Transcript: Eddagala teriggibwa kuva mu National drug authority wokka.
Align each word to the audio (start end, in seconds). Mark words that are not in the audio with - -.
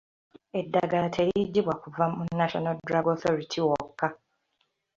Eddagala 0.59 1.07
teriggibwa 1.15 1.73
kuva 1.83 2.03
mu 2.15 2.23
National 2.39 2.75
drug 2.87 3.05
authority 3.13 3.59
wokka. 3.67 4.07